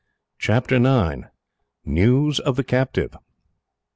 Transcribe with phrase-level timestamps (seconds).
[0.39, 1.29] Chapter 9:
[1.85, 3.15] News Of The Captive.